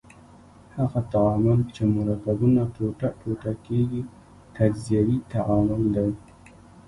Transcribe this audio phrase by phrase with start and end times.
[0.77, 2.61] هغه تعامل چې مرکبونه
[3.21, 4.01] ټوټه کیږي
[4.55, 6.09] تجزیوي تعامل دی.